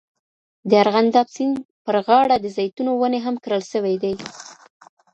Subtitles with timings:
[0.69, 1.55] د ارغنداب سیند
[1.85, 4.13] پر غاړه د زیتونو ونې هم کرل سوي دي.